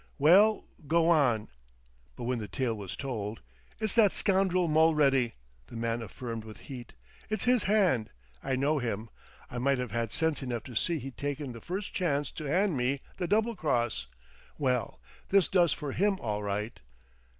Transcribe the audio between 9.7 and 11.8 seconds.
have had sense enough to see he'd take the